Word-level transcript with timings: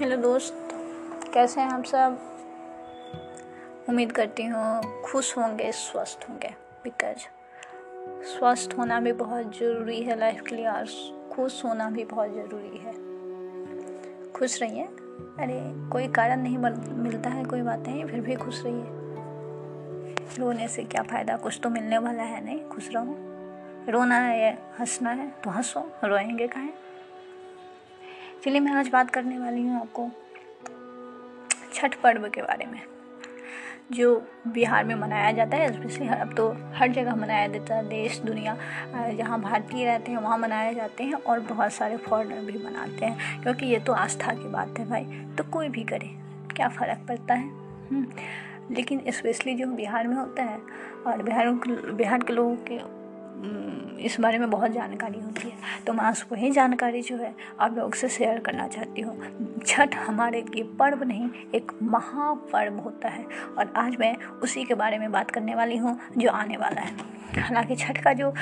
Hello 0.00 0.16
दोस्त, 0.16 0.68
कैसे 1.34 1.60
हैं 1.60 1.70
आप 1.70 1.84
सब? 1.84 2.18
उम्मीद 3.88 4.12
करती 4.12 4.44
हूँ 4.44 4.82
खुश 5.02 5.38
होंगे, 5.38 5.72
स्वस्थ 5.72 6.26
होंगे 6.30 6.54
बिकॉज़ 6.84 7.16
स्वस्थ 8.24 8.74
होना 8.78 9.00
भी 9.00 9.12
बहुत 9.12 9.56
ज़रूरी 9.58 10.02
है 10.02 10.18
लाइफ 10.18 10.40
के 10.40 10.56
लिए 10.56 10.68
और 10.68 10.86
खुश 11.32 11.64
होना 11.64 11.90
भी 11.90 12.04
बहुत 12.04 12.30
ज़रूरी 12.30 12.78
है। 12.78 12.92
खुश 14.32 14.62
रहिए। 14.62 14.82
अरे, 15.38 15.88
कोई 15.90 16.08
कारण 16.08 16.40
नहीं 16.40 16.58
मिलता 16.94 17.30
है, 17.30 17.44
कोई 17.44 17.62
बात 17.62 17.78
नहीं, 17.78 18.06
फिर 18.06 18.20
भी 18.20 18.34
खुश 18.34 18.62
रहिए। 18.64 18.84
रोने 20.38 20.68
से 20.68 20.84
क्या 20.84 21.02
फ़ायदा, 21.02 21.36
कुछ 21.36 21.60
तो 21.62 21.70
मिलने 21.70 21.98
वाला 21.98 22.22
है, 22.22 22.44
नहीं? 22.44 22.68
खुश 22.68 22.88
रहो। 22.94 23.14
रोना 23.92 24.18
है, 24.18 24.58
हंसना 24.78 25.10
है 25.10 25.30
तो 25.44 25.50
हंसो। 25.50 25.92
रोएँगे 26.04 26.48
कहें? 26.48 26.87
चलिए 28.44 28.60
मैं 28.60 28.72
आज 28.72 28.88
बात 28.88 29.10
करने 29.10 29.38
वाली 29.38 29.62
हूँ 29.62 29.80
आपको 29.80 30.08
छठ 31.74 31.94
पर्व 31.94 32.28
के 32.28 32.42
बारे 32.42 32.66
में, 32.66 32.80
जो 33.92 34.14
बिहार 34.48 34.84
में 34.84 34.94
मनाया 34.94 35.30
जाता 35.32 35.56
है। 35.56 35.72
स्पेशली 35.72 36.08
अब 36.08 36.34
तो 36.34 36.48
हर 36.74 36.92
जगह 36.92 37.16
मनाया 37.16 37.46
जाता 37.46 37.74
है, 37.74 37.88
देश, 37.88 38.18
दुनिया 38.18 38.56
जहाँ 39.12 39.40
भारतीय 39.40 39.84
रहते 39.84 40.12
हैं, 40.12 40.18
वहाँ 40.18 40.38
मनाए 40.38 40.74
जाते 40.74 41.04
हैं 41.04 41.14
और 41.14 41.40
बहुत 41.40 41.72
सारे 41.72 41.96
फॉरनर 41.98 42.40
भी 42.42 42.58
मनाते 42.64 43.04
हैं, 43.04 43.42
क्योंकि 43.42 43.66
ये 43.66 43.78
तो 43.78 43.92
आस्था 43.94 44.34
की 44.34 44.48
बात 44.48 44.78
है 44.78 44.88
भाई। 44.90 45.04
तो 45.38 45.44
कोई 45.52 45.68
भी 45.68 45.84
करे, 45.84 46.10
क्या 46.56 46.68
फ़र्क 46.68 47.06
पड़ता 47.08 47.34
है? 47.34 47.48
हम्म। 47.88 48.06
लेकिन 48.70 49.02
स्पेशली 49.08 49.54
जो 49.54 49.66
बिहार 49.66 50.08
में 50.08 50.16
होता 50.16 50.42
है 50.42 50.58
और 51.06 51.22
बिहार 51.22 51.50
बिहार 51.92 52.22
के 52.22 52.32
लोगों 52.32 52.56
के 52.62 52.78
इस 53.98 54.16
बारे 54.20 54.38
में 54.38 54.50
बहुत 54.50 54.70
जानकारी 54.70 55.20
होती 55.20 55.48
है। 55.48 55.84
तो 55.86 55.92
मैं 55.92 56.04
आज 56.04 56.24
वही 56.32 56.50
जानकारी 56.50 57.02
जो 57.02 57.16
है 57.16 57.34
आप 57.60 57.76
लोग 57.78 57.94
से 57.94 58.08
शेयर 58.08 58.38
करना 58.38 58.66
चाहती 58.68 59.02
हूँ। 59.02 59.60
छठ 59.66 59.96
हमारे 59.96 60.40
लिए 60.42 60.62
पर्व 60.78 61.02
नहीं, 61.04 61.28
एक 61.54 61.72
महापर्व 61.82 62.74
होता 62.74 63.08
है। 63.08 63.24
और 63.58 63.72
आज 63.76 63.96
मैं 63.96 64.14
उसी 64.42 64.64
के 64.64 64.74
बारे 64.74 64.98
में 64.98 65.10
बात 65.12 65.30
करने 65.30 65.54
वाली 65.54 65.76
हूँ, 65.76 65.98
जो 66.18 66.30
आने 66.30 66.56
वाला 66.56 66.80
है। 66.80 67.16
हालाँकि 67.38 67.76
छठ 67.76 68.02
का 68.04 68.12
जो 68.12 68.32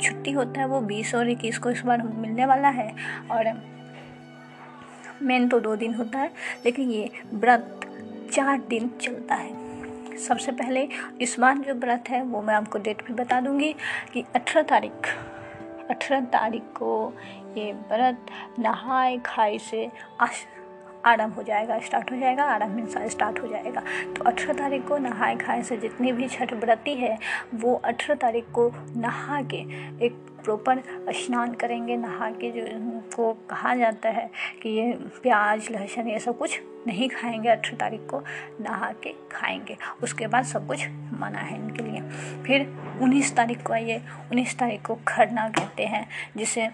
छुट्टी 0.00 0.32
होता 0.32 0.60
है, 0.60 0.66
वो 0.66 0.80
बीस 0.80 1.14
और 1.14 1.30
इक्कीस 1.30 1.58
को 1.58 1.70
इस 1.70 1.82
बार 1.82 2.02
मिलने 2.02 2.46
वाला 2.46 2.68
है। 2.68 2.92
और 3.30 3.52
मेन 5.22 5.48
तो 5.48 5.60
दो 5.60 5.76
दिन 5.76 5.94
होता 5.94 6.18
है, 6.18 6.32
लेकिन 6.64 6.90
ये 6.90 7.10
व्रत 7.34 7.80
चार 8.32 8.60
दिन 8.60 8.90
चलता 9.00 9.34
है। 9.34 9.63
सबसे 10.16 10.52
पहले 10.52 10.88
इस 11.20 11.38
बार 11.40 11.58
जो 11.58 11.74
व्रत 11.74 12.04
है, 12.08 12.22
वो 12.22 12.42
मैं 12.42 12.54
आपको 12.54 12.78
डेट 12.78 13.06
भी 13.06 13.14
बता 13.14 13.40
दूँगी 13.40 13.74
कि 14.12 14.24
अठारह 14.34 14.62
तारीख 14.62 15.16
अठारह 15.90 16.20
तारीख 16.20 16.62
को 16.62 17.14
ये 17.56 17.72
व्रत 17.72 18.26
नहाए 18.58 19.18
खाए 19.18 19.58
से 19.58 19.90
आरंभ 21.04 21.32
हो 21.34 21.42
जाएगा 21.42 21.78
स्टार्ट 21.78 22.12
हो 22.12 22.16
जाएगा 22.16 22.44
आरंभ 22.44 22.70
मीन्स 22.70 22.98
स्टार्ट 22.98 23.40
हो 23.42 23.48
जाएगा। 23.48 23.82
तो 24.16 24.24
अठारह 24.24 24.52
तारीख 24.52 24.88
को 24.88 24.98
नहाए 24.98 25.36
खाए 25.36 25.62
से 25.62 25.76
जितनी 25.76 26.12
भी 26.12 26.28
छठ 26.28 26.52
व्रती 26.52 26.94
है, 26.94 27.18
वो 27.54 27.74
अठारह 27.74 28.14
तारीख 28.14 28.44
को 28.44 28.72
नहा 28.96 29.42
के 29.42 29.56
एक 30.06 30.12
प्रॉपर 30.44 30.82
स्नान 31.08 31.54
करेंगे, 31.54 31.96
नहा 31.96 32.30
के 32.30 32.50
जो 32.50 32.64
को 33.16 33.32
कहा 33.32 33.74
जाता 33.74 34.08
है 34.08 34.30
कि 34.62 34.68
ये 34.68 34.92
प्याज, 34.92 35.68
लहसुन 35.70 36.08
ये 36.08 36.18
सब 36.18 36.38
कुछ 36.38 36.60
नहीं 36.86 37.08
खाएँगे, 37.08 37.48
अठारह 37.48 37.76
तारीख 37.76 38.00
को 38.00 38.24
नहा 38.60 38.92
के 39.02 39.14
खाएँगे। 39.32 39.76
उसके 40.02 40.26
बाद 40.26 40.44
सब 40.44 40.66
कुछ 40.66 40.86
मना 41.20 41.38
है 41.38 41.56
इनके 41.56 41.82
लिए। 41.82 42.00
फिर 42.42 42.60
उन्नीस 43.02 43.36
तारीख 43.36 43.66
को 43.66 43.72
आइए, 43.72 43.98
उन्नीस 43.98 44.58
तारीख 44.58 44.86
को 44.86 44.98
खरना 45.08 45.48
कहते 45.48 45.86
हैं, 45.86 46.08
जिसे 46.36 46.70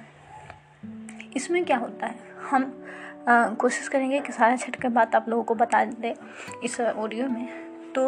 इसमें 1.36 1.64
क्या 1.64 1.76
होता 1.76 2.06
है? 2.06 2.14
हम 2.50 2.84
कोशिश 3.28 3.88
करेंगे 3.88 4.20
कि 4.20 4.32
सारा 4.32 4.56
छठ 4.56 4.80
के 4.82 4.88
बाद 4.90 5.14
आप 5.14 5.28
लोगों 5.28 5.42
को 5.44 5.54
बता 5.54 5.84
दें 5.84 6.14
इस 6.64 6.80
ऑडियो 6.80 7.28
में। 7.28 7.48
तो 7.94 8.02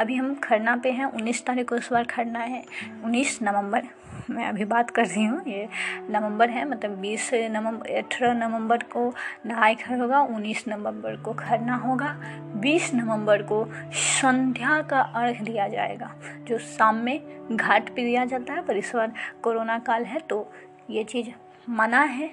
अभी 0.00 0.14
हम 0.16 0.34
खरना 0.34 0.74
पे 0.76 0.90
हैं, 0.90 1.04
उन्नीस 1.06 1.44
तारीख 1.46 1.68
को 1.68 1.76
इस 1.76 1.88
बार 1.92 2.04
खरना 2.04 2.38
है, 2.38 2.62
उन्नीस 3.04 3.38
नवंबर। 3.42 3.82
मैं 4.30 4.46
अभी 4.46 4.64
बात 4.64 4.90
कर 4.90 5.06
रही 5.06 5.24
हूँ, 5.24 5.42
ये 5.46 5.68
नवंबर 6.10 6.50
है 6.50 6.64
मतलब 6.68 6.96
बीस 6.98 7.30
नवंबर 7.34 7.90
अठारह 7.92 8.34
नवंबर 8.36 8.82
को 8.92 9.06
नहाय 9.46 9.74
खाए 9.74 9.98
होगा, 9.98 10.20
उन्नीस 10.20 10.64
नवंबर 10.68 11.16
को 11.16 11.32
खरना 11.34 11.76
होगा, 11.76 12.14
बीस 12.56 12.92
नवंबर 12.94 13.42
को 13.42 13.64
संध्या 13.92 14.80
का 14.82 15.00
अर्घ 15.00 15.42
दिया 15.42 15.68
जाएगा, 15.68 16.12
जो 16.48 16.58
शाम 16.58 16.96
में 16.96 17.56
घाट 17.56 17.88
पे 17.88 18.02
दिया 18.02 18.24
जाता 18.24 18.54
है, 18.54 18.62
पर 18.62 18.76
इस 18.76 18.94
बार 18.94 19.12
कोरोना 19.42 19.78
काल 19.78 20.04
है 20.04 20.20
तो 20.20 20.46
ये 20.90 21.04
चीज़ 21.04 21.30
मना 21.68 22.02
है, 22.02 22.30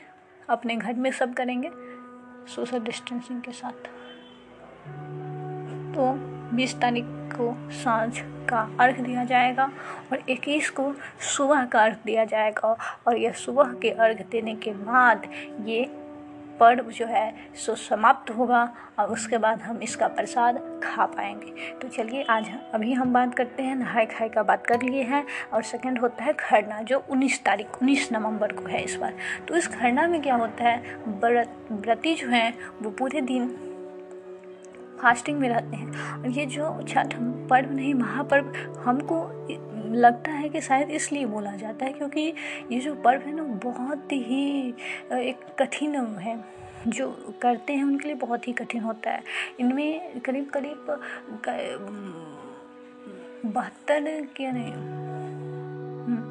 अपने 0.50 0.76
घर 0.76 0.94
में 0.94 1.12
सब 1.12 1.34
करेंगे। 1.34 1.70
सोशल 2.56 2.80
डिस्टेंसिंग 2.80 3.42
के 3.42 3.52
साथ। 3.52 3.88
तो 5.96 6.12
बीस 6.56 6.76
तारीख 6.80 7.06
को 7.08 7.72
साँझ 7.72 8.20
का 8.50 8.60
अर्घ 8.80 9.00
दिया 9.00 9.24
जाएगा 9.24 9.66
और 10.12 10.24
इक्कीस 10.30 10.70
को 10.70 10.94
सुबह 11.38 11.66
का 11.66 11.80
अर्घ 11.80 11.96
दिया 12.06 12.26
जाएगा 12.26 12.76
और 13.08 13.18
यह 13.18 13.32
सुबह 13.32 13.74
के 13.74 13.90
अर्घ 13.90 14.22
देने 14.32 14.56
के 14.56 14.72
बाद 14.72 15.28
ये 15.66 15.84
पर्व 16.60 16.84
जो 16.84 17.06
है, 17.06 17.36
सो 17.56 17.76
समाप्त 17.76 18.32
होगा 18.32 18.74
और 19.00 19.06
उसके 19.06 19.38
बाद 19.38 19.62
हम 19.62 19.78
इसका 19.78 20.08
प्रसाद 20.08 20.82
खा 20.84 21.06
पाएँगे। 21.06 21.72
तो 21.82 21.88
चलिए, 21.88 22.24
आज 22.24 22.52
अभी 22.74 22.94
हम 22.94 23.14
बात 23.14 23.36
करते 23.36 23.64
हैं, 23.64 23.76
नहाय 23.76 24.06
खाए 24.06 24.30
का 24.30 24.44
बात 24.44 24.68
कर 24.68 24.82
लिए 24.82 25.04
हैं 25.04 25.26
और 25.54 25.64
सेकंड 25.64 26.00
होता 26.00 26.24
है 26.24 26.34
खरना, 26.34 26.82
जो 26.82 27.04
19 27.10 27.44
तारीख 27.44 27.68
19 27.82 28.10
नवंबर 28.12 28.52
को 28.52 28.66
है 28.66 28.82
इस 28.84 28.96
बार। 28.96 29.14
तो 29.48 29.56
इस 29.56 29.68
खरना 29.68 30.08
में 30.08 30.22
क्या 30.22 30.36
होता 30.36 30.64
है, 30.64 30.96
व्रत, 31.08 31.68
व्रती 31.72 32.16
जो 32.16 32.28
हैं, 32.28 32.54
वो 32.82 32.90
पूरे 32.90 33.22
दिन 33.22 33.66
फास्टिंग 35.02 35.40
में 35.40 35.50
रहते 35.50 35.78
हैं। 35.78 36.14
और 36.22 36.30
ये 36.30 36.46
जो 36.46 36.86
छठ 36.88 37.16
पर्व 37.22 37.72
नहीं, 37.72 37.94
महापर्व, 37.94 38.46
हमको 38.80 39.30
लगता 39.90 40.32
है 40.32 40.50
कि 40.50 40.62
शायद 40.62 40.90
इसलिए 40.92 41.26
बोला 41.26 41.56
जाता 41.56 41.86
है 41.86 41.94
क्योंकि 41.94 42.22
ये 42.72 42.80
जो 42.80 42.94
पर्व 42.96 43.22
है 43.22 43.34
ना 43.36 43.44
बहुत 43.64 44.12
ही 44.12 44.70
एक 45.12 45.46
कठिन 45.60 45.96
है। 46.20 46.38
जो 46.88 47.10
करते 47.42 47.74
हैं 47.74 47.84
उनके 47.84 48.08
लिए 48.08 48.16
बहुत 48.18 48.48
ही 48.48 48.54
कठिन 48.54 48.82
होता 48.82 49.12
है। 49.12 49.24
इनमें 49.60 50.20
करीब 50.20 50.50
करीब 50.50 50.86
बहत्तर 53.46 54.28
क्या 54.38 54.52
नहीं 54.52 54.72
हम्म, 56.04 56.22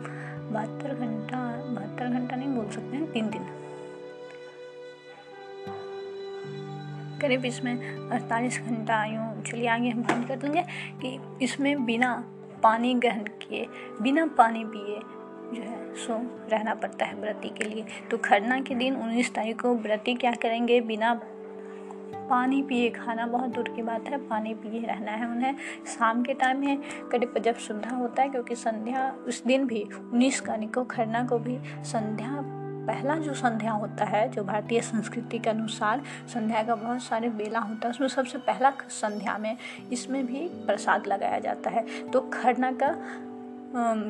बहत्तर 0.53 0.95
घंटा 0.95 1.39
बहत्तर 1.69 2.09
घंटा 2.09 2.37
नहीं 2.37 2.49
बोल 2.49 2.69
सकते 2.69 2.97
हैं 2.97 3.13
तीन 3.13 3.31
दिन। 3.31 3.47
करीब 7.21 7.45
इसमें 7.45 7.75
अड़तालीस 8.11 8.61
घंटा 8.61 9.05
यूँ 9.05 9.43
चलिए 9.43 9.69
आगे 9.69 9.89
हम 9.89 10.03
बात 10.03 10.27
कर 10.29 10.37
देंगे 10.39 10.63
कि 11.03 11.19
इसमें 11.45 11.85
बिना 11.85 12.13
पानी 12.63 12.95
ग्रहण 12.95 13.23
किए, 13.23 13.67
बिना 14.03 14.27
पानी 14.27 14.65
पिए 14.65 15.01
जो 15.57 15.63
है, 15.63 15.95
सो 15.95 16.21
रहना 16.49 16.75
पड़ता 16.75 17.05
है 17.05 17.15
व्रती 17.15 17.49
के 17.49 17.65
लिए। 17.65 17.85
तो 18.11 18.19
खरना 18.19 18.61
के 18.61 18.75
दिन 18.75 18.97
उन्नीस 18.97 19.35
तारीख 19.35 19.63
को 19.63 19.75
व्रती 19.75 20.15
क्या 20.15 20.33
करेंगे? 20.33 20.81
बिना 20.81 21.21
पानी 22.31 22.63
पिए 22.63 22.91
खाना, 22.91 23.27
बहुत 23.27 23.51
दूर 23.51 23.69
की 23.69 23.83
बात 23.83 24.09
है, 24.09 24.29
पानी 24.29 24.55
पिए 24.55 24.81
रहना 24.81 25.13
है 25.13 25.27
उन्हें। 25.27 25.57
शाम 25.87 26.23
के 26.23 26.35
टाइम 26.35 26.61
में 26.61 26.79
करीब 27.13 27.39
जब 27.39 27.55
सुविधा 27.55 27.97
होता 27.97 28.23
है, 28.23 28.29
क्योंकि 28.29 28.55
संध्या, 28.55 29.17
उस 29.27 29.45
दिन 29.45 29.67
भी 29.67 29.83
उन्नीस 29.83 30.43
तारीख 30.47 30.75
को 30.75 30.85
खरना 30.85 31.25
को 31.25 31.39
भी 31.39 31.59
संध्या 31.85 32.58
पहला 32.89 33.17
जो 33.17 33.35
संध्या 33.35 33.73
होता 33.73 34.05
है, 34.05 34.29
जो 34.31 34.45
भारतीय 34.45 34.81
संस्कृति 34.81 35.39
के 35.39 35.51
अनुसार 35.51 36.03
संध्या 36.35 36.63
का 36.63 36.75
बहुत 36.75 37.03
सारे 37.03 37.29
बेला 37.31 37.59
होता 37.61 37.89
है, 37.89 37.91
उसमें 37.91 38.09
सबसे 38.09 38.39
पहला 38.41 38.73
संध्या 38.91 39.37
में 39.39 39.57
इसमें 39.93 40.25
भी 40.27 40.47
प्रसाद 40.67 41.07
लगाया 41.07 41.39
जाता 41.39 41.71
है। 41.71 41.85
तो 42.11 42.21
खरना 42.33 42.73
का 42.73 42.95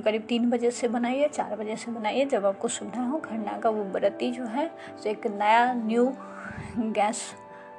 करीब 0.04 0.22
तीन 0.28 0.48
बजे 0.50 0.70
से 0.70 0.88
बनाइए, 0.88 1.28
चार 1.28 1.56
बजे 1.56 1.76
से 1.76 1.92
बनाइए, 1.92 2.24
जब 2.24 2.46
आपको 2.46 2.68
सुविधा 2.68 3.02
हो, 3.02 3.18
खरना 3.18 3.58
का 3.58 3.70
वो 3.70 3.84
व्रती 3.92 4.30
जो 4.32 4.44
है 4.46 4.70
एक 5.06 5.26
नया 5.28 5.72
न्यू 5.74 6.06
गैस 6.78 7.22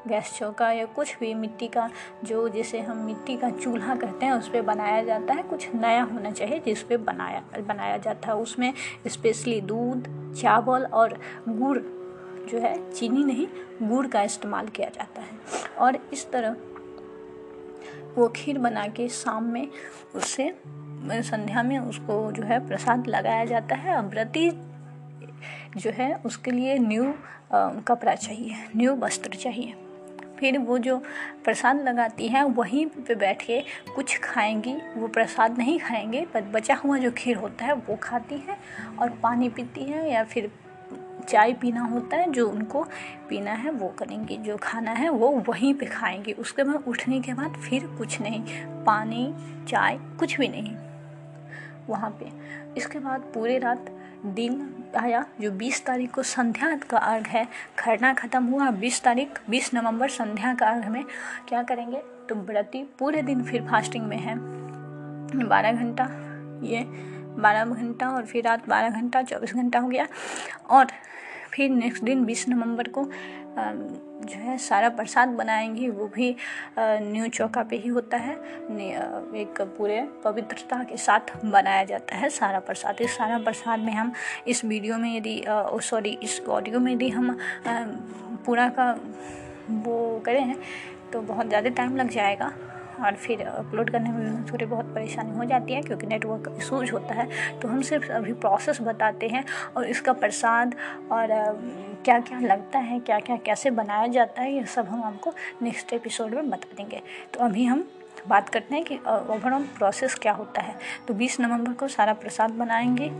गैस 0.07 0.34
चौका 0.38 0.72
या 0.72 0.86
कुछ 0.86 1.18
भी 1.19 1.34
मिट्टी 1.34 1.68
का, 1.68 1.90
जो 2.24 2.48
जिसे 2.50 2.80
हम 2.80 2.98
मिट्टी 2.98 3.36
का 3.38 3.50
चूल्हा 3.51 3.96
कहते 3.96 4.25
हैं, 4.25 4.34
उस 4.34 4.48
पर 4.50 4.62
बनाया 4.62 5.04
जाता 5.04 5.34
है। 5.34 5.44
कुछ 5.44 5.68
नया 5.75 6.04
होना 6.04 6.31
चाहिए 6.31 6.60
जिस 6.60 6.84
पे 6.84 6.98
बनाया 6.98 7.44
बनाया 7.68 7.98
जाता 7.98 8.28
है। 8.28 8.36
उसमें 8.36 8.74
स्पेशली 9.07 9.60
दूध, 9.62 10.07
चावल 10.34 10.86
और 10.86 11.18
गुड़ 11.50 11.78
जो 12.48 12.57
है, 12.57 12.92
चीनी 12.92 13.24
नहीं, 13.24 13.48
गुड़ 13.84 14.06
का 14.07 14.22
इस्तेमाल 14.22 14.68
किया 14.68 14.90
जाता 14.90 15.22
है। 15.22 15.75
और 15.78 15.98
इस 16.13 16.30
तरह 16.31 16.56
वो 18.18 18.28
खीर 18.28 18.57
बना 18.57 18.88
के 18.88 19.07
शाम 19.10 19.44
में 19.44 19.68
उससे 20.16 20.54
संध्या 21.24 21.63
में 21.63 21.78
उसको 21.80 22.31
जो 22.31 22.44
है, 22.44 22.66
प्रसाद 22.68 23.07
लगाया 23.07 23.45
जाता 23.45 23.75
है। 23.75 23.95
अमृति 23.98 24.50
जो 25.78 25.92
है, 25.92 26.13
उसके 26.25 26.52
लिए 26.52 26.78
न्यू 26.78 27.13
कपड़ा 27.88 28.16
चाहिए, 28.16 28.56
न्यू 28.75 28.95
वस्त्र 28.95 29.30
चाहिए। 29.34 29.74
फिर 30.40 30.58
वो 30.58 30.78
जो 30.78 30.98
प्रसाद 31.44 31.82
लगाती 31.82 32.28
हैं, 32.28 32.44
वहीं 32.44 32.86
पे 32.86 33.16
बैठ 33.16 33.46
के 33.46 33.62
कुछ 33.96 34.20
खाएँगी। 34.20 34.74
वो 34.74 35.08
प्रसाद 35.08 35.58
नहीं 35.58 35.80
खाएँगे, 35.80 36.26
पर 36.26 36.42
बचा 36.42 36.76
हुआ 36.76 36.98
जो 36.98 37.12
खीर 37.12 37.36
होता 37.36 37.66
है, 37.66 37.74
वो 37.74 37.96
खाती 37.96 38.36
हैं 38.36 38.58
और 39.00 39.10
पानी 39.10 39.50
पीती 39.50 39.84
हैं 39.84 40.08
या 40.08 40.24
फिर 40.24 40.52
चाय 41.28 41.54
पीना 41.54 41.82
होता 41.82 42.18
है, 42.18 42.32
जो 42.32 42.50
उनको 42.50 42.84
पीना 43.30 43.52
है, 43.52 43.72
वो 43.72 43.88
करेंगी। 43.88 44.38
जो 44.38 44.58
खाना 44.58 44.92
है, 44.92 45.10
वो 45.10 45.44
वहीं 45.48 45.74
पे 45.74 45.86
खाएँगी। 45.86 46.32
उसके 46.32 46.64
बाद 46.64 46.84
उठने 46.88 47.22
के 47.22 47.34
बाद 47.34 47.54
फिर 47.54 47.88
कुछ 47.88 48.22
नहीं, 48.22 48.44
पानी, 48.66 49.36
चाय, 49.68 49.98
कुछ 49.98 50.40
भी 50.40 50.48
नहीं। 50.48 50.76
वहाँ 51.88 52.18
पे। 52.20 52.30
इसके 52.78 53.00
बाद 53.00 53.22
पूरे 53.22 53.58
रात 53.58 53.86
दिन 54.25 54.83
आया, 54.98 55.25
जो 55.42 55.51
20 55.51 55.86
तारीख 55.86 56.12
को 56.12 56.24
संध्या 56.24 56.75
का 56.75 56.98
अर्घ 56.98 57.27
है, 57.27 57.48
खरना 57.80 58.13
ख़त्म 58.13 58.45
हुआ 58.45 58.71
20 58.71 59.04
तारीख 59.04 59.42
20 59.50 59.74
नवंबर 59.74 60.10
संध्या 60.10 60.54
का 60.54 60.66
अर्घ 60.66 60.88
में 60.88 61.04
क्या 61.48 61.63
करेंगे? 61.63 61.98
तो 62.30 62.36
व्रती 62.36 62.83
पूरे 63.00 63.21
दिन 63.21 63.44
फिर 63.44 63.62
फास्टिंग 63.62 64.06
में 64.06 64.18
है। 64.18 64.36
बारह 65.48 65.71
घंटा, 65.71 66.04
ये 66.63 66.83
बारह 67.42 67.66
घंटा 67.66 68.10
और 68.10 68.25
फिर 68.25 68.44
रात 68.44 68.69
बारह 68.69 68.89
घंटा, 68.89 69.21
चौबीस 69.21 69.54
घंटा 69.54 69.80
हो 69.80 69.88
गया। 69.88 70.07
और 70.69 70.88
फिर 71.54 71.69
नेक्स्ट 71.72 72.04
दिन 72.04 72.24
बीस 72.25 72.48
नवंबर 72.50 72.88
को 72.88 73.04
जो 74.22 74.40
है 74.40 74.57
सारा 74.57 74.90
प्रसाद 74.90 75.30
बनाएँगे, 75.30 75.88
वो 75.90 76.07
भी 76.07 76.36
न्यू 76.80 77.28
चौका 77.30 77.63
पे 77.63 77.75
ही 77.75 77.90
होता 77.90 78.18
है। 78.18 78.34
एक 79.36 79.62
पूरे 79.78 80.01
पवित्रता 80.24 80.84
के 80.84 80.98
साथ 80.98 81.36
बनाया 81.46 81.84
जाता 81.84 82.16
है 82.16 82.30
सारा 82.30 82.60
प्रसाद। 82.60 83.01
इस 83.01 83.18
सारा 83.18 83.38
प्रसाद 83.40 83.80
में 83.80 83.94
हम, 83.94 84.12
इस 84.48 84.63
वीडियो 84.66 84.98
में 84.98 85.16
यदि 85.16 85.42
सॉरी 85.84 86.18
इस 86.24 86.42
ऑडियो 86.50 86.80
में 86.80 86.92
यदि 86.94 87.10
हम 87.10 87.38
पूरा 88.45 88.69
का 88.69 88.92
वो 89.69 90.22
करें 90.25 90.56
तो 91.13 91.22
बहुत 91.24 91.48
ज़्यादा 91.48 91.69
टाइम 91.72 91.95
लग 91.98 92.10
जाएगा। 92.10 92.52
और 93.00 93.16
फिर 93.16 93.42
अपलोड 93.42 93.90
करने 93.90 94.10
में 94.10 94.46
थोड़ी 94.46 94.66
बहुत 94.66 94.94
परेशानी 94.96 95.38
हो 95.38 95.46
जाती 95.46 95.74
है 95.74 95.81
क्योंकि 95.81 96.07
नेटवर्क 96.07 96.54
इशूज 96.57 96.92
होता 96.92 97.13
है। 97.13 97.28
तो 97.60 97.68
हम 97.68 97.81
सिर्फ़ 97.81 98.12
अभी 98.12 98.34
प्रोसेस 98.34 98.81
बताते 98.81 99.28
हैं 99.28 99.44
और 99.78 99.86
इसका 99.86 100.13
प्रसाद 100.13 100.75
और 101.12 101.28
क्या 102.06 102.19
क्या 102.19 102.40
लगता 102.40 102.80
है 102.80 103.00
क्या 103.00 103.19
क्या 103.19 103.38
कैसे 103.38 103.69
बनाया 103.72 104.07
जाता 104.07 104.42
है, 104.42 104.54
ये 104.54 104.66
सब 104.66 104.88
हम 104.88 105.04
आपको 105.04 105.34
नेक्स्ट 105.62 105.94
एपिसोड 105.94 106.34
में 106.34 106.50
बता 106.50 106.74
देंगे। 106.78 107.01
तो 107.34 107.40
अभी 107.40 107.66
हम 107.66 107.88
बात 108.28 108.50
करते 108.50 108.75
हैं 108.75 108.84
कि 108.84 108.96
ओवरऑल 108.98 109.63
प्रोसेस 109.78 110.16
क्या 110.16 110.31
होता 110.34 110.62
है। 110.62 110.75
तो 111.07 111.13
20 111.13 111.40
नवंबर 111.40 111.74
को 111.74 111.88
सारा 111.88 112.13
प्रसाद 112.13 112.52
बनाएँगे। 112.52 113.12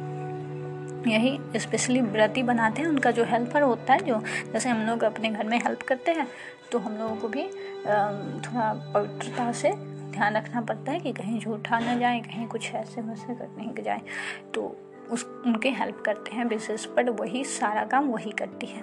यही 1.08 1.38
स्पेशली 1.56 2.02
व्रती 2.02 2.44
बनाते 2.44 2.82
हैं। 2.82 2.90
उनका 2.90 3.12
जो 3.12 3.24
हेल्पर 3.24 3.62
होता 3.62 3.94
है, 3.94 4.00
जो 4.00 4.22
जैसे 4.54 4.70
हम 4.70 4.82
लोग 4.82 5.04
अपने 5.04 5.30
घर 5.30 5.44
में 5.44 5.58
हेल्प 5.58 5.82
करते 5.82 6.12
हैं 6.12 6.28
तो 6.72 6.80
हम 6.80 6.98
लोगों 6.98 7.16
को 7.16 7.28
भी 7.28 7.44
थोड़ा 7.44 8.74
पवित्रता 8.94 9.52
से 9.52 9.72
ध्यान 10.12 10.36
रखना 10.38 10.62
पड़ता 10.62 10.92
है 10.92 11.00
कि 11.00 11.12
कहीं 11.14 11.40
झूठा 11.40 11.80
ना 11.80 11.96
जाए, 11.96 12.20
कहीं 12.20 12.48
कुछ 12.48 12.74
ऐसे 12.74 13.02
वैसे 13.02 13.36
कर 13.36 13.50
नहीं 13.58 13.84
जाए। 13.84 14.02
तो 14.54 14.76
उस, 15.12 15.26
उनके 15.46 15.70
हेल्प 15.70 16.02
करते 16.06 16.36
हैं 16.36 16.46
विशेष 16.46 16.86
पर, 16.86 17.10
वही 17.10 17.44
सारा 17.44 17.84
काम 17.84 18.10
वही 18.10 18.32
करती 18.32 18.68
है। 18.68 18.82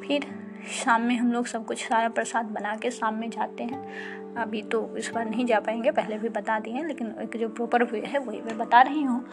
फिर 0.00 0.26
शाम 0.74 1.02
में 1.02 1.16
हम 1.16 1.32
लोग 1.32 1.46
सब 1.46 1.64
कुछ 1.66 1.84
सारा 1.88 2.08
प्रसाद 2.08 2.46
बना 2.46 2.74
के 2.76 2.90
शाम 2.90 3.14
में 3.14 3.28
जाते 3.30 3.64
हैं। 3.64 4.34
अभी 4.34 4.62
तो 4.62 4.96
इस 4.96 5.10
बार 5.14 5.24
नहीं 5.24 5.46
जा 5.46 5.60
पाएँगे, 5.60 5.90
पहले 5.90 6.18
भी 6.18 6.28
बता 6.28 6.58
दिए 6.58 6.82
लेकिन 6.84 7.14
एक 7.22 7.36
जो 7.36 7.48
प्रॉपर 7.48 7.84
वे 7.84 8.02
है, 8.06 8.18
वही 8.18 8.40
मैं 8.40 8.56
बता 8.58 8.80
रही 8.82 9.02
हूँ 9.02 9.24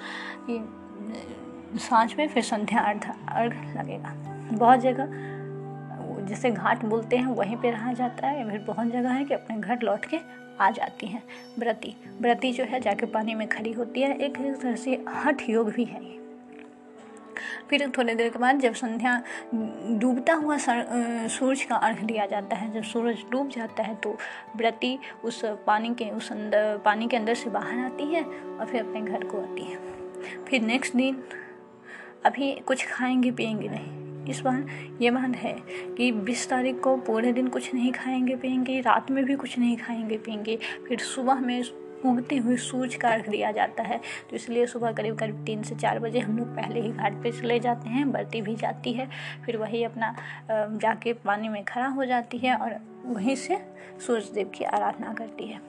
कि 0.50 1.80
साँझ 1.80 2.14
में 2.18 2.28
फिर 2.28 2.44
संध्या 2.44 2.82
अर्ध, 2.82 3.12
अर्घ 3.30 3.54
लगेगा। 3.78 4.14
बहुत 4.52 4.80
जगह 4.80 5.34
जिसे 6.26 6.52
घाट 6.52 6.86
बोलते 6.86 7.18
हैं, 7.18 7.28
वहीं 7.28 7.56
पे 7.58 7.72
रहा 7.72 7.94
जाता 7.94 8.28
है। 8.28 8.40
या 8.40 8.50
फिर 8.50 8.60
बहुत 8.60 8.88
जगह 8.88 9.10
है 9.10 9.26
कि 9.26 9.34
अपने 9.34 9.58
घर 9.58 9.80
लौट 9.84 10.06
के 10.06 10.20
आ 10.60 10.70
जाती 10.72 11.08
हैं। 11.08 11.24
व्रती 11.60 11.96
व्रती 12.22 12.52
जो 12.54 12.64
है, 12.64 12.80
जाके 12.80 13.06
पानी 13.06 13.36
में 13.36 13.48
खड़ी 13.48 13.72
होती 13.74 14.02
है। 14.02 14.18
एक 14.20 14.38
तरह 14.38 14.76
से 14.76 15.04
हठ 15.10 15.50
योग 15.50 15.72
भी 15.72 15.86
है 15.86 16.14
फिर 17.70 17.88
थोड़ी 17.98 18.14
देर 18.16 18.30
के 18.30 18.40
बाद 18.40 18.60
जब 18.60 18.74
संध्या 18.74 19.22
डूबता 19.54 20.34
हुआ 20.34 20.58
सूरज 20.60 21.64
का 21.64 21.76
अर्घ 21.78 22.04
दिया 22.04 22.26
जाता 22.26 22.56
है, 22.56 22.72
जब 22.74 22.84
सूरज 22.84 23.24
डूब 23.32 23.50
जाता 23.50 23.84
है 23.84 23.96
तो 23.96 24.16
व्रती 24.58 24.98
उस 25.24 25.42
पानी 25.68 25.94
के, 25.94 26.10
उस 26.10 26.32
अंदर, 26.32 26.78
पानी 26.86 27.08
के 27.08 27.18
अंदर 27.18 27.34
से 27.34 27.50
बाहर 27.50 27.80
आती 27.80 28.04
है 28.06 28.24
और 28.24 28.66
फिर 28.66 28.82
अपने 28.82 29.02
घर 29.02 29.24
को 29.24 29.42
आती 29.42 29.64
है। 29.64 29.78
फिर 30.46 30.62
नेक्स्ट 30.62 30.96
दिन 30.96 31.24
अभी 32.26 32.52
कुछ 32.60 32.88
खाएँगे, 32.88 33.32
पिएँगे 33.32 33.70
नहीं। 33.70 33.95
इस 34.30 34.42
बार 34.42 34.66
ये 35.02 35.12
बात 35.12 35.36
है 35.36 35.54
कि 35.98 36.12
बीस 36.12 36.50
तारीख 36.50 36.80
को 36.80 36.96
पूरे 36.98 37.34
दिन 37.34 37.48
कुछ 37.48 37.74
नहीं 37.74 37.92
खाएँगे 37.92 38.36
पियेंगे 38.36 38.80
रात 38.82 39.12
में 39.12 39.24
भी 39.26 39.36
कुछ 39.36 39.58
नहीं 39.60 39.78
खाएँगे 39.78 40.18
पियेंगे 40.18 40.58
फिर 40.88 41.00
सुबह 41.00 41.40
में 41.40 41.64
उगते 42.06 42.38
हुए 42.38 42.56
सूरज 42.58 42.96
का 42.96 43.10
अर्घ 43.10 43.30
दिया 43.30 43.52
जाता 43.52 43.84
है। 43.84 43.98
तो 44.30 44.36
इसलिए 44.36 44.66
सुबह 44.66 44.92
करीब 44.92 45.16
करीब 45.16 45.44
तीन 45.46 45.64
से 45.64 45.76
चार 45.76 46.00
बजे 46.00 46.20
हम 46.20 46.38
लोग 46.38 46.48
पहले 46.48 46.82
ही 46.82 46.92
घाट 46.92 47.14
पे 47.24 47.32
चले 47.32 47.60
जाते 47.60 47.90
हैं, 47.90 48.12
बरती 48.12 48.42
भी 48.42 48.56
जाती 48.56 48.94
है। 48.94 49.10
फिर 49.46 49.58
वही 49.58 49.84
अपना 49.84 50.16
जाके 50.52 51.14
पानी 51.14 51.50
में 51.50 51.64
खड़ा 51.64 51.88
हो 51.88 52.06
जाती 52.06 52.38
है 52.38 52.56
और 52.56 52.76
वहीं 53.06 53.36
से 53.36 53.58
सूरज 54.08 54.30
देव 54.30 54.52
की 54.56 54.64
आराधना 54.64 55.14
करती 55.14 55.48
है। 55.48 55.60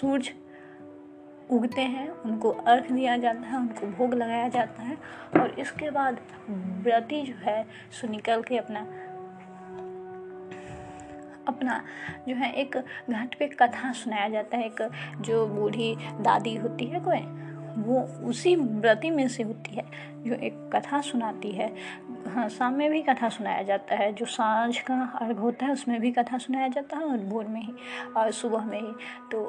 सूरज 0.00 0.30
उगते 1.50 1.80
हैं, 1.80 2.08
उनको 2.08 2.50
अर्घ 2.50 2.90
दिया 2.92 3.16
जाता 3.16 3.40
है, 3.40 3.58
उनको 3.58 3.86
भोग 3.86 4.14
लगाया 4.14 4.48
जाता 4.48 4.82
है 4.82 4.96
और 5.36 5.50
इसके 5.50 5.90
बाद 5.90 6.20
व्रती 6.84 7.22
जो 7.22 7.34
है 7.34 7.66
सो 7.90 8.08
निकल 8.08 8.42
के 8.42 8.58
अपना 8.58 8.86
अपना 11.48 11.82
जो 12.28 12.34
है 12.34 12.52
एक 12.52 12.76
घाट 13.10 13.34
पे 13.38 13.46
कथा 13.46 13.92
सुनाया 13.92 14.28
जाता 14.28 14.56
है। 14.56 14.66
एक 14.66 14.90
जो 15.20 15.46
बूढ़ी 15.46 15.96
दादी 16.20 16.54
होती 16.56 16.86
है 16.86 17.00
कोई, 17.00 17.18
वो 17.82 18.00
उसी 18.28 18.54
व्रती 18.56 19.10
में 19.10 19.28
से 19.28 19.42
होती 19.42 19.74
है, 19.74 19.84
जो 20.24 20.34
एक 20.34 20.70
कथा 20.74 21.00
सुनाती 21.00 21.50
है। 21.50 21.72
हाँ 22.28 22.48
शाम 22.48 22.74
में 22.74 22.90
भी 22.90 23.02
कथा 23.02 23.28
सुनाया 23.28 23.62
जाता 23.62 23.96
है, 23.96 24.12
जो 24.12 24.26
साँझ 24.26 24.78
का 24.78 25.02
अर्घ 25.20 25.38
होता 25.38 25.66
है, 25.66 25.72
उसमें 25.72 26.00
भी 26.00 26.12
कथा 26.12 26.38
सुनाया 26.38 26.68
जाता 26.68 26.96
है 26.96 27.04
और 27.04 27.18
भोर 27.18 27.44
में 27.44 27.60
ही, 27.60 27.74
और 28.16 28.30
सुबह 28.30 28.64
में 28.64 28.80
ही। 28.80 28.92
तो 29.32 29.44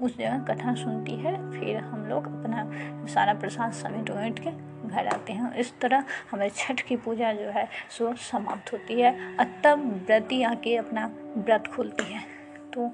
उस 0.00 0.18
जगह 0.18 0.38
कथा 0.38 0.74
सुनती 0.74 1.12
है, 1.12 1.60
फिर 1.60 1.76
हम 1.76 2.06
लोग 2.06 2.26
अपना 2.26 2.70
सारा 3.06 3.34
प्रसाद 3.34 3.72
समेट 3.72 4.10
उमेट 4.10 4.38
के 4.38 4.50
घर 4.88 5.06
आते 5.06 5.32
हैं। 5.32 5.54
इस 5.54 5.80
तरह 5.80 6.04
हमारे 6.30 6.50
छठ 6.50 6.80
की 6.80 6.96
पूजा 6.96 7.32
जो 7.32 7.48
है, 7.48 7.68
सो 7.90 8.14
समाप्त 8.14 8.72
होती 8.72 9.00
है। 9.00 9.36
और 9.36 9.60
तब 9.64 10.04
व्रती 10.06 10.42
आके 10.42 10.76
अपना 10.76 11.10
व्रत 11.36 11.66
खोलती 11.66 12.12
है। 12.12 12.20
तो 12.74 12.90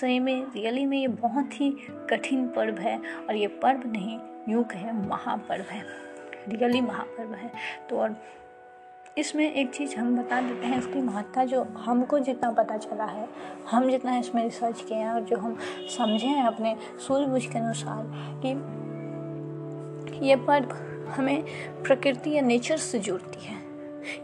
सही 0.00 0.18
में, 0.18 0.42
रियली 0.42 0.86
में 0.86 0.98
ये 0.98 1.08
बहुत 1.08 1.60
ही 1.60 1.76
कठिन 1.90 2.46
पर्व 2.46 2.78
है, 2.78 2.98
और 2.98 3.34
ये 3.34 3.46
पर्व 3.46 3.82
नहीं, 3.86 4.20
यूँ 4.48 4.64
कहें 4.64 4.92
महापर्व 4.92 5.64
है। 5.70 5.82
रियली 6.48 6.80
महापर्व 6.80 7.34
है। 7.34 7.52
तो 7.90 7.98
और 7.98 8.22
इसमें 9.18 9.52
एक 9.52 9.70
चीज़ 9.74 9.94
हम 9.96 10.16
बता 10.16 10.40
देते 10.40 10.66
हैं 10.66 10.78
इसकी 10.78 11.00
महत्ता 11.02 11.44
जो 11.44 11.62
हमको 11.76 12.18
जितना 12.18 12.50
पता 12.50 12.76
चला 12.76 13.04
है, 13.04 13.28
हम 13.70 13.88
जितना 13.90 14.16
इसमें 14.16 14.42
रिसर्च 14.42 14.80
किए 14.80 14.98
हैं 14.98 15.10
और 15.10 15.20
जो 15.20 15.36
हम 15.36 15.56
समझे 15.96 16.26
हैं 16.26 16.44
अपने 16.46 16.76
सूझबूझ 17.06 17.44
के 17.46 17.58
अनुसार 17.58 18.04
कि 18.42 18.50
ये 20.28 20.36
पर्व 20.36 20.74
हमें 21.10 21.42
प्रकृति 21.82 22.30
या 22.30 22.42
नेचर 22.42 22.76
से 22.76 22.98
जुड़ती 22.98 23.44
है। 23.44 23.56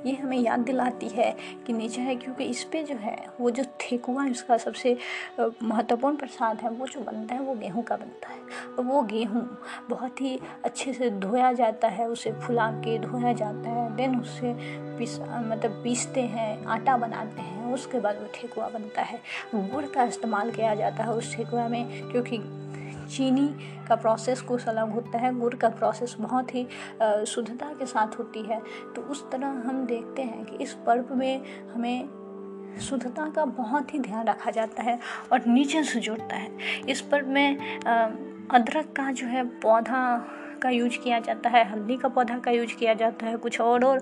ये 0.06 0.14
हमें 0.14 0.36
याद 0.38 0.60
दिलाती 0.60 1.08
है 1.08 1.30
कि 1.66 1.72
नेचर 1.72 2.00
है, 2.00 2.16
क्योंकि 2.16 2.44
इस 2.44 2.62
पर 2.64 2.84
जो 2.84 2.96
है, 2.96 3.16
वो 3.40 3.50
जो 3.50 3.64
ठेकुआ 3.80 4.24
इसका 4.26 4.56
सबसे 4.56 4.96
महत्वपूर्ण 5.40 6.16
प्रसाद 6.16 6.60
है, 6.60 6.70
वो 6.70 6.86
जो 6.86 7.00
बनता 7.00 7.34
है, 7.34 7.40
वो 7.40 7.54
गेहूँ 7.54 7.82
का 7.82 7.96
बनता 7.96 8.28
है। 8.28 8.84
वो 8.84 9.02
गेहूँ 9.02 9.42
बहुत 9.90 10.20
ही 10.20 10.38
अच्छे 10.64 10.92
से 10.92 11.10
धोया 11.10 11.52
जाता 11.52 11.88
है, 11.88 12.08
उसे 12.08 12.32
फुला 12.40 12.70
के 12.80 12.98
धोया 12.98 13.32
जाता 13.32 13.70
है, 13.70 13.94
देन 13.96 14.18
उससे 14.20 14.54
पीस 14.98 15.18
मतलब 15.20 15.80
पीसते 15.84 16.20
हैं, 16.20 16.64
आटा 16.66 16.96
बनाते 16.96 17.42
हैं, 17.42 17.72
उसके 17.74 18.00
बाद 18.00 18.20
वो 18.20 18.28
ठेकुआ 18.34 18.68
बनता 18.68 19.02
है। 19.02 19.20
गुड़ 19.54 19.84
का 19.84 20.04
इस्तेमाल 20.04 20.50
किया 20.50 20.74
जाता 20.74 21.04
है 21.04 21.12
उस 21.12 21.34
ठेकुआ 21.36 21.66
में, 21.68 22.10
क्योंकि 22.10 22.38
चीनी 23.06 23.46
का 23.88 23.94
प्रोसेस 23.96 24.40
कुछ 24.40 24.66
अलग 24.68 24.92
होता 24.92 25.18
है, 25.18 25.34
गुड़ 25.34 25.54
का 25.54 25.68
प्रोसेस 25.70 26.16
बहुत 26.20 26.54
ही 26.54 26.66
शुद्धता 27.26 27.72
के 27.78 27.86
साथ 27.86 28.18
होती 28.18 28.42
है। 28.42 28.60
तो 28.96 29.02
उस 29.02 29.24
तरह 29.30 29.62
हम 29.66 29.84
देखते 29.86 30.22
हैं 30.22 30.44
कि 30.44 30.62
इस 30.64 30.72
पर्व 30.86 31.14
में 31.14 31.42
हमें 31.74 32.78
शुद्धता 32.80 33.28
का 33.30 33.44
बहुत 33.44 33.92
ही 33.94 33.98
ध्यान 33.98 34.26
रखा 34.26 34.50
जाता 34.50 34.82
है 34.82 34.98
और 35.32 35.46
नीचे 35.46 35.82
से 35.84 36.00
जुड़ता 36.00 36.36
है। 36.36 36.82
इस 36.88 37.00
पर्व 37.00 37.28
में 37.28 37.78
अदरक 37.80 38.92
का 38.96 39.10
जो 39.10 39.26
है 39.26 39.44
पौधा 39.60 40.00
का 40.62 40.70
यूज़ 40.70 40.98
किया 40.98 41.18
जाता 41.18 41.50
है, 41.50 41.64
हल्दी 41.70 41.96
का 41.96 42.08
पौधा 42.08 42.38
का 42.38 42.50
यूज़ 42.50 42.74
किया 42.74 42.94
जाता 42.94 43.26
है, 43.26 43.36
कुछ 43.36 43.60
और 43.60 43.84
और 43.84 44.00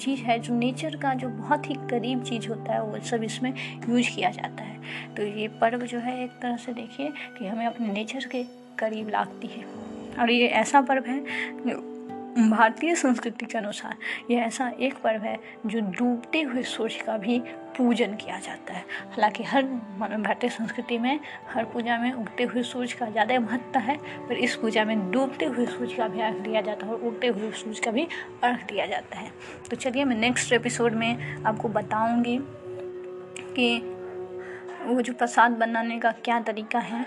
चीज़ 0.00 0.20
है 0.20 0.38
जो 0.38 0.54
नेचर 0.54 0.96
का 0.96 1.14
जो 1.14 1.28
बहुत 1.28 1.68
ही 1.70 1.74
करीब 1.90 2.22
चीज़ 2.22 2.48
होता 2.48 2.72
है, 2.72 2.82
वो 2.82 3.00
सब 3.00 3.22
इसमें 3.24 3.52
यूज़ 3.88 4.14
किया 4.16 4.30
जाता 4.30 4.62
है। 4.62 5.14
तो 5.16 5.22
ये 5.22 5.48
पर्व 5.60 5.86
जो 5.86 5.98
है 5.98 6.22
एक 6.24 6.30
तरह 6.42 6.56
से 6.56 6.72
देखिए 6.72 7.12
कि 7.38 7.46
हमें 7.46 7.66
अपने 7.66 7.92
नेचर 7.92 8.28
के 8.32 8.42
करीब 8.78 9.08
लागती 9.08 9.48
है। 9.48 9.64
और 10.18 10.30
ये 10.30 10.46
ऐसा 10.46 10.80
पर्व 10.80 11.04
है 11.06 11.18
भारतीय 12.40 12.94
संस्कृति 12.94 13.46
के 13.46 13.58
अनुसार 13.58 13.96
यह 14.30 14.42
ऐसा 14.42 14.68
एक 14.80 14.94
पर्व 14.94 15.22
है 15.22 15.38
जो 15.66 15.80
डूबते 15.80 16.40
हुए 16.42 16.62
सूर्य 16.64 17.02
का 17.06 17.16
भी 17.18 17.38
पूजन 17.76 18.14
किया 18.14 18.38
जाता 18.38 18.74
है। 18.74 18.84
हालाँकि 19.10 19.42
हर 19.44 19.62
भारतीय 19.62 20.50
संस्कृति 20.50 20.98
में 20.98 21.20
हर 21.48 21.64
पूजा 21.64 21.98
में 21.98 22.12
उगते 22.12 22.44
हुए 22.44 22.62
सूर्य 22.62 22.96
का 22.98 23.06
ज़्यादा 23.06 23.38
महत्व 23.40 23.78
है, 23.78 23.96
पर 24.28 24.34
इस 24.34 24.56
पूजा 24.56 24.84
में 24.84 25.10
डूबते 25.10 25.44
हुए 25.44 25.66
सूर्य 25.66 25.96
का 25.96 26.08
भी 26.08 26.20
अर्घ 26.20 26.36
दिया 26.38 26.60
जाता 26.60 26.86
है 26.86 26.92
और 26.92 27.06
उगते 27.08 27.26
हुए 27.28 27.50
सूर्य 27.52 27.80
का 27.84 27.90
भी 27.90 28.06
अर्घ 28.44 28.58
दिया 28.68 28.86
जाता 28.86 29.18
है। 29.18 29.30
तो 29.70 29.76
चलिए 29.76 30.04
मैं 30.04 30.16
नेक्स्ट 30.16 30.52
एपिसोड 30.52 30.94
में 30.94 31.44
आपको 31.44 31.68
बताऊँगी 31.68 32.38
कि 33.56 33.78
वो 34.84 35.00
जो 35.02 35.12
प्रसाद 35.12 35.52
बनाने 35.52 35.98
का 36.00 36.10
क्या 36.24 36.40
तरीका 36.40 36.78
है। 36.80 37.06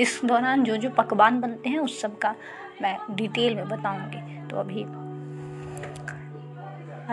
इस 0.00 0.20
दौरान 0.24 0.62
जो 0.64 0.76
जो 0.76 0.90
पकवान 0.90 1.40
बनते 1.40 1.68
हैं 1.68 1.78
उस 1.78 2.00
सब 2.00 2.16
का 2.18 2.34
मैं 2.82 2.96
डिटेल 3.16 3.54
में 3.54 3.68
बताऊँगी। 3.68 4.48
तो 4.48 4.56
अभी 4.56 4.82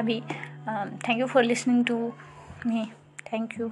अभी 0.01 0.19
thank 1.07 1.19
you 1.19 1.27
for 1.27 1.43
listening 1.43 1.85
to 1.85 1.97
me 2.65 2.85
thank 3.33 3.59
you 3.59 3.69